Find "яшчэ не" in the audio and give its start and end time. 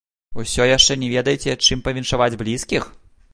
0.69-1.09